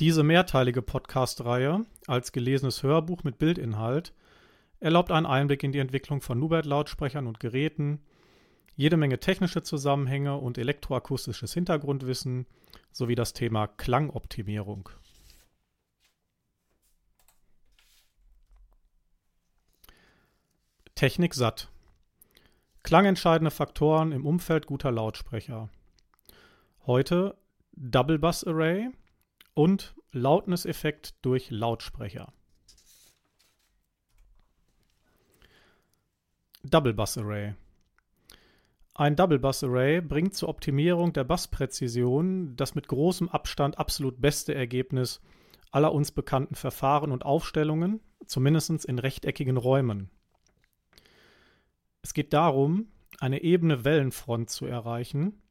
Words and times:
Diese 0.00 0.24
mehrteilige 0.24 0.82
Podcast-Reihe 0.82 1.86
als 2.08 2.32
gelesenes 2.32 2.82
Hörbuch 2.82 3.22
mit 3.22 3.38
Bildinhalt 3.38 4.12
erlaubt 4.80 5.12
einen 5.12 5.24
Einblick 5.24 5.62
in 5.62 5.70
die 5.70 5.78
Entwicklung 5.78 6.20
von 6.20 6.36
Nubert-Lautsprechern 6.40 7.28
und 7.28 7.38
Geräten, 7.38 8.00
jede 8.74 8.96
Menge 8.96 9.20
technische 9.20 9.62
Zusammenhänge 9.62 10.36
und 10.36 10.58
elektroakustisches 10.58 11.54
Hintergrundwissen 11.54 12.46
sowie 12.90 13.14
das 13.14 13.34
Thema 13.34 13.68
Klangoptimierung. 13.68 14.88
Technik 20.96 21.34
satt. 21.34 21.68
Klangentscheidende 22.82 23.52
Faktoren 23.52 24.10
im 24.10 24.26
Umfeld 24.26 24.66
guter 24.66 24.90
Lautsprecher. 24.90 25.68
Heute 26.84 27.36
Double 27.76 28.18
Bus 28.18 28.44
Array 28.44 28.90
und 29.54 29.94
Lautness-Effekt 30.12 31.14
durch 31.22 31.50
Lautsprecher. 31.50 32.32
Double 36.62 36.94
Bus 36.94 37.18
Array. 37.18 37.54
Ein 38.94 39.16
Double 39.16 39.38
Bus 39.38 39.64
Array 39.64 40.00
bringt 40.00 40.34
zur 40.34 40.48
Optimierung 40.48 41.12
der 41.12 41.24
Basspräzision 41.24 42.56
das 42.56 42.74
mit 42.74 42.88
großem 42.88 43.28
Abstand 43.28 43.78
absolut 43.78 44.20
beste 44.20 44.54
Ergebnis 44.54 45.20
aller 45.72 45.92
uns 45.92 46.12
bekannten 46.12 46.54
Verfahren 46.54 47.10
und 47.10 47.24
Aufstellungen, 47.24 48.00
zumindest 48.26 48.84
in 48.84 48.98
rechteckigen 49.00 49.56
Räumen. 49.56 50.08
Es 52.02 52.14
geht 52.14 52.32
darum, 52.32 52.92
eine 53.18 53.42
ebene 53.42 53.84
Wellenfront 53.84 54.50
zu 54.50 54.66
erreichen, 54.66 55.42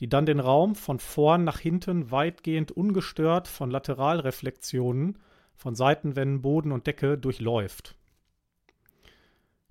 die 0.00 0.08
dann 0.08 0.26
den 0.26 0.40
Raum 0.40 0.74
von 0.74 0.98
vorn 0.98 1.44
nach 1.44 1.58
hinten 1.58 2.10
weitgehend 2.10 2.72
ungestört 2.72 3.48
von 3.48 3.70
Lateralreflexionen 3.70 5.18
von 5.54 5.74
Seitenwänden, 5.74 6.42
Boden 6.42 6.72
und 6.72 6.86
Decke 6.86 7.16
durchläuft. 7.16 7.96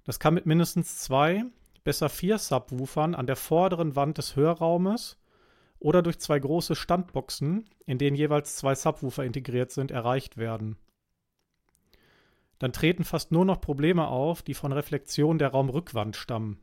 Das 0.04 0.20
kann 0.20 0.34
mit 0.34 0.46
mindestens 0.46 1.00
zwei, 1.00 1.46
besser 1.84 2.10
vier 2.10 2.38
Subwoofern 2.38 3.16
an 3.16 3.28
der 3.28 3.36
vorderen 3.36 3.96
Wand 3.96 4.18
des 4.18 4.36
Hörraumes 4.36 5.18
oder 5.80 6.02
durch 6.02 6.20
zwei 6.20 6.40
große 6.40 6.76
Standboxen, 6.76 7.70
in 7.86 7.98
denen 7.98 8.16
jeweils 8.16 8.56
zwei 8.56 8.74
Subwoofer 8.74 9.24
integriert 9.24 9.72
sind, 9.72 9.92
erreicht 9.92 10.38
werden. 10.38 10.78
Dann 12.60 12.72
treten 12.72 13.04
fast 13.04 13.32
nur 13.32 13.46
noch 13.46 13.62
Probleme 13.62 14.08
auf, 14.08 14.42
die 14.42 14.54
von 14.54 14.72
Reflexion 14.72 15.38
der 15.38 15.50
Raumrückwand 15.50 16.16
stammen. 16.16 16.60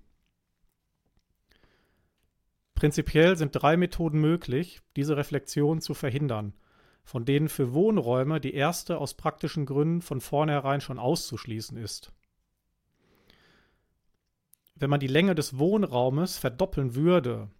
Prinzipiell 2.83 3.37
sind 3.37 3.53
drei 3.53 3.77
Methoden 3.77 4.21
möglich, 4.21 4.81
diese 4.97 5.17
Reflexion 5.17 5.81
zu 5.81 5.95
verhindern, 5.95 6.53
von 7.05 7.25
denen 7.25 7.49
für 7.49 7.73
Wohnräume 7.75 8.41
die 8.41 8.55
erste 8.55 8.99
aus 8.99 9.15
praktischen 9.15 9.67
Gründen 9.67 10.03
von 10.03 10.21
vornherein 10.21 10.81
schon 10.81 10.99
auszuschließen 10.99 11.77
ist. 11.77 12.11
Wenn 14.75 14.91
man 14.91 14.99
die 14.99 15.07
Länge 15.07 15.37
des 15.37 15.61
Wohnraumes 15.61 16.39
verdoppeln 16.39 16.97
würde 16.97 17.51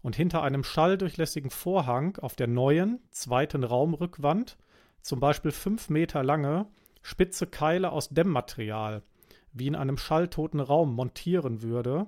und 0.00 0.16
hinter 0.16 0.42
einem 0.42 0.64
schalldurchlässigen 0.64 1.50
Vorhang 1.50 2.16
auf 2.16 2.34
der 2.34 2.46
neuen, 2.46 2.98
zweiten 3.10 3.64
Raumrückwand 3.64 4.56
zum 5.02 5.20
Beispiel 5.20 5.50
fünf 5.50 5.90
Meter 5.90 6.22
lange, 6.22 6.64
spitze 7.02 7.46
Keile 7.46 7.92
aus 7.92 8.08
Dämmmaterial, 8.08 9.02
wie 9.52 9.66
in 9.66 9.76
einem 9.76 9.98
schalltoten 9.98 10.60
Raum, 10.60 10.94
montieren 10.94 11.60
würde, 11.60 12.06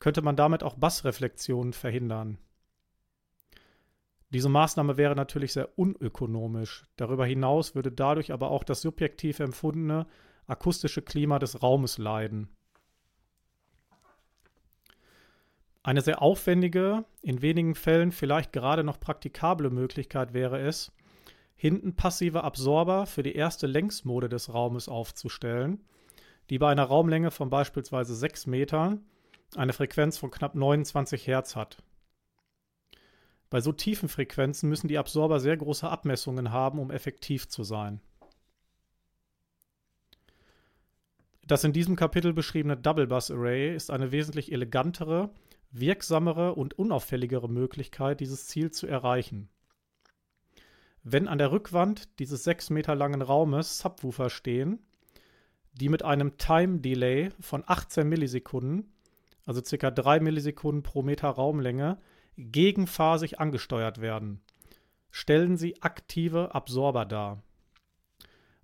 könnte 0.00 0.22
man 0.22 0.34
damit 0.34 0.64
auch 0.64 0.74
Bassreflexionen 0.74 1.72
verhindern. 1.72 2.38
Diese 4.30 4.48
Maßnahme 4.48 4.96
wäre 4.96 5.14
natürlich 5.14 5.52
sehr 5.52 5.78
unökonomisch. 5.78 6.86
Darüber 6.96 7.26
hinaus 7.26 7.74
würde 7.74 7.92
dadurch 7.92 8.32
aber 8.32 8.50
auch 8.50 8.64
das 8.64 8.80
subjektiv 8.80 9.40
empfundene 9.40 10.06
akustische 10.46 11.02
Klima 11.02 11.38
des 11.38 11.62
Raumes 11.62 11.98
leiden. 11.98 12.48
Eine 15.82 16.02
sehr 16.02 16.20
aufwendige, 16.20 17.04
in 17.22 17.40
wenigen 17.42 17.74
Fällen 17.74 18.12
vielleicht 18.12 18.52
gerade 18.52 18.84
noch 18.84 19.00
praktikable 19.00 19.70
Möglichkeit 19.70 20.34
wäre 20.34 20.60
es, 20.60 20.92
hinten 21.56 21.94
passive 21.94 22.44
Absorber 22.44 23.06
für 23.06 23.22
die 23.22 23.34
erste 23.34 23.66
Längsmode 23.66 24.28
des 24.28 24.52
Raumes 24.52 24.88
aufzustellen, 24.88 25.82
die 26.50 26.58
bei 26.58 26.70
einer 26.70 26.84
Raumlänge 26.84 27.30
von 27.30 27.50
beispielsweise 27.50 28.14
6 28.14 28.46
Metern 28.46 29.04
eine 29.56 29.72
Frequenz 29.72 30.18
von 30.18 30.30
knapp 30.30 30.54
29 30.54 31.26
Hertz 31.26 31.56
hat. 31.56 31.82
Bei 33.50 33.60
so 33.60 33.72
tiefen 33.72 34.08
Frequenzen 34.08 34.68
müssen 34.68 34.88
die 34.88 34.98
Absorber 34.98 35.40
sehr 35.40 35.56
große 35.56 35.88
Abmessungen 35.88 36.52
haben, 36.52 36.78
um 36.78 36.90
effektiv 36.90 37.48
zu 37.48 37.64
sein. 37.64 38.00
Das 41.46 41.64
in 41.64 41.72
diesem 41.72 41.96
Kapitel 41.96 42.32
beschriebene 42.32 42.76
Double 42.76 43.08
Bus 43.08 43.28
Array 43.28 43.74
ist 43.74 43.90
eine 43.90 44.12
wesentlich 44.12 44.52
elegantere, 44.52 45.30
wirksamere 45.72 46.54
und 46.54 46.78
unauffälligere 46.78 47.48
Möglichkeit, 47.48 48.20
dieses 48.20 48.46
Ziel 48.46 48.70
zu 48.70 48.86
erreichen. 48.86 49.48
Wenn 51.02 51.26
an 51.26 51.38
der 51.38 51.50
Rückwand 51.50 52.20
dieses 52.20 52.44
6 52.44 52.70
Meter 52.70 52.94
langen 52.94 53.20
Raumes 53.20 53.78
Subwoofer 53.78 54.30
stehen, 54.30 54.78
die 55.72 55.88
mit 55.88 56.04
einem 56.04 56.36
Time 56.36 56.78
Delay 56.78 57.30
von 57.40 57.64
18 57.66 58.08
Millisekunden 58.08 58.92
also 59.50 59.62
ca. 59.76 59.90
3 59.90 60.20
Millisekunden 60.20 60.84
pro 60.84 61.02
Meter 61.02 61.28
Raumlänge, 61.28 61.98
gegenphasig 62.36 63.40
angesteuert 63.40 64.00
werden, 64.00 64.40
stellen 65.10 65.56
sie 65.56 65.82
aktive 65.82 66.54
Absorber 66.54 67.04
dar. 67.04 67.42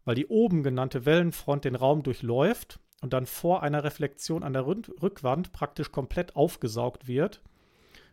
Weil 0.05 0.15
die 0.15 0.29
oben 0.29 0.63
genannte 0.63 1.05
Wellenfront 1.05 1.65
den 1.65 1.75
Raum 1.75 2.05
durchläuft 2.05 2.79
und 3.01 3.13
dann 3.13 3.27
vor 3.27 3.65
einer 3.65 3.83
Reflexion 3.83 4.45
an 4.45 4.53
der 4.53 4.65
Rückwand 4.65 5.51
praktisch 5.51 5.91
komplett 5.91 6.37
aufgesaugt 6.37 7.09
wird, 7.09 7.43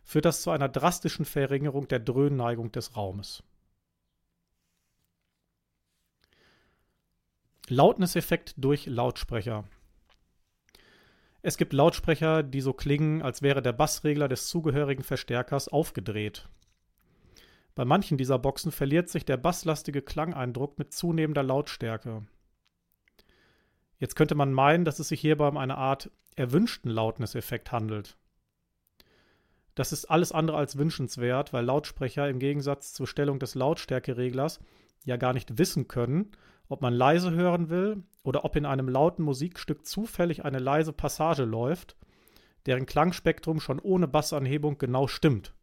führt 0.02 0.24
das 0.24 0.42
zu 0.42 0.50
einer 0.50 0.68
drastischen 0.68 1.24
Verringerung 1.24 1.86
der 1.86 2.00
Dröhnneigung 2.00 2.72
des 2.72 2.96
Raumes. 2.96 3.44
Lautnesseffekt 7.68 8.54
durch 8.56 8.86
Lautsprecher. 8.86 9.62
Es 11.46 11.58
gibt 11.58 11.74
Lautsprecher, 11.74 12.42
die 12.42 12.62
so 12.62 12.72
klingen, 12.72 13.20
als 13.20 13.42
wäre 13.42 13.60
der 13.60 13.74
Bassregler 13.74 14.28
des 14.28 14.46
zugehörigen 14.46 15.02
Verstärkers 15.02 15.68
aufgedreht. 15.68 16.48
Bei 17.74 17.84
manchen 17.84 18.16
dieser 18.16 18.38
Boxen 18.38 18.72
verliert 18.72 19.10
sich 19.10 19.26
der 19.26 19.36
basslastige 19.36 20.00
Klangeindruck 20.00 20.78
mit 20.78 20.94
zunehmender 20.94 21.42
Lautstärke. 21.42 22.22
Jetzt 23.98 24.16
könnte 24.16 24.34
man 24.34 24.54
meinen, 24.54 24.86
dass 24.86 25.00
es 25.00 25.08
sich 25.08 25.20
hierbei 25.20 25.46
um 25.46 25.58
eine 25.58 25.76
Art 25.76 26.10
erwünschten 26.34 26.90
Lautnesseffekt 26.90 27.72
handelt. 27.72 28.16
Das 29.74 29.92
ist 29.92 30.06
alles 30.06 30.32
andere 30.32 30.56
als 30.56 30.78
wünschenswert, 30.78 31.52
weil 31.52 31.66
Lautsprecher 31.66 32.26
im 32.26 32.38
Gegensatz 32.38 32.94
zur 32.94 33.06
Stellung 33.06 33.38
des 33.38 33.54
Lautstärkereglers 33.54 34.60
ja 35.04 35.18
gar 35.18 35.34
nicht 35.34 35.58
wissen 35.58 35.88
können, 35.88 36.32
ob 36.74 36.82
man 36.82 36.92
leise 36.92 37.30
hören 37.30 37.70
will 37.70 38.02
oder 38.24 38.44
ob 38.44 38.56
in 38.56 38.66
einem 38.66 38.88
lauten 38.88 39.22
Musikstück 39.22 39.86
zufällig 39.86 40.44
eine 40.44 40.58
leise 40.58 40.92
Passage 40.92 41.44
läuft, 41.44 41.96
deren 42.66 42.84
Klangspektrum 42.84 43.60
schon 43.60 43.78
ohne 43.78 44.08
Bassanhebung 44.08 44.76
genau 44.76 45.06
stimmt. 45.06 45.54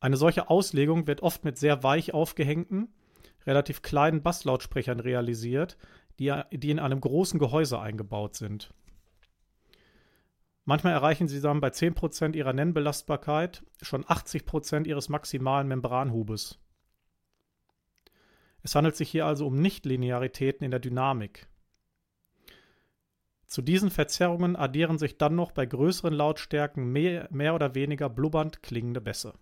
Eine 0.00 0.16
solche 0.16 0.50
Auslegung 0.50 1.06
wird 1.06 1.22
oft 1.22 1.44
mit 1.44 1.56
sehr 1.56 1.84
weich 1.84 2.14
aufgehängten, 2.14 2.92
relativ 3.46 3.80
kleinen 3.80 4.24
Basslautsprechern 4.24 4.98
realisiert, 4.98 5.76
die, 6.18 6.32
in 6.50 6.80
einem 6.80 7.00
großen 7.00 7.38
Gehäuse 7.38 7.78
eingebaut 7.78 8.34
sind. 8.34 8.74
Manchmal 10.64 10.94
erreichen 10.94 11.28
sie 11.28 11.40
dann 11.40 11.60
bei 11.60 11.68
10% 11.68 12.34
ihrer 12.34 12.52
Nennbelastbarkeit 12.52 13.62
schon 13.82 14.04
80% 14.04 14.84
ihres 14.86 15.08
maximalen 15.08 15.68
Membranhubes. 15.68 16.58
Es 18.68 18.74
handelt 18.74 18.96
sich 18.96 19.08
hier 19.08 19.24
also 19.24 19.46
um 19.46 19.62
Nichtlinearitäten 19.62 20.62
in 20.62 20.70
der 20.70 20.78
Dynamik. 20.78 21.48
Zu 23.46 23.62
diesen 23.62 23.90
Verzerrungen 23.90 24.56
addieren 24.56 24.98
sich 24.98 25.16
dann 25.16 25.34
noch 25.34 25.52
bei 25.52 25.64
größeren 25.64 26.12
Lautstärken 26.12 26.92
mehr, 26.92 27.28
mehr 27.30 27.54
oder 27.54 27.74
weniger 27.74 28.10
blubbernd 28.10 28.62
klingende 28.62 29.00
Bässe 29.00 29.32